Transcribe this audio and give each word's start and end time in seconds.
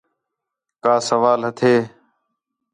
کا 0.83 0.93
سوال 1.09 1.39
ہتھے؟ 1.47 1.75